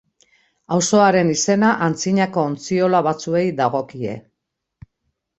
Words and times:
Auzoaren 0.75 1.27
izena 1.33 1.73
antzinako 1.87 2.45
ontziola 2.51 3.01
batzuei 3.09 3.43
dagokie. 3.61 4.15